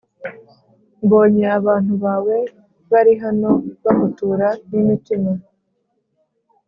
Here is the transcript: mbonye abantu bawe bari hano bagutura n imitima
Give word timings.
mbonye 1.03 1.45
abantu 1.59 1.93
bawe 2.03 2.37
bari 2.91 3.13
hano 3.23 3.51
bagutura 3.83 4.47
n 4.69 4.71
imitima 4.81 5.31